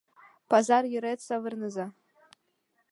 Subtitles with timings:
[0.49, 1.87] Пазар йырет савырныза.